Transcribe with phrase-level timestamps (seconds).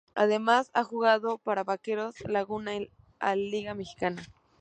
[0.15, 4.23] Además ha jugado para Vaqueros Laguna en al Liga Mexicana.